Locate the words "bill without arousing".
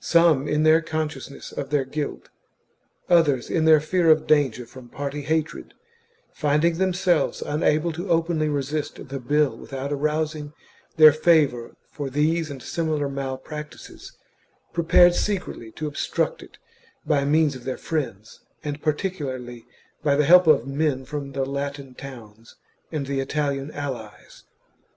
9.20-10.52